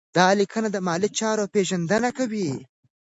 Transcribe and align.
دا 0.17 0.27
لیکنه 0.39 0.69
د 0.71 0.77
مالي 0.87 1.09
چارو 1.19 1.45
پیژندنه 1.53 2.09
کوي. 2.17 2.49